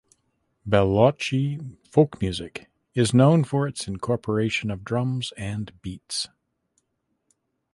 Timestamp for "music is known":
2.23-3.43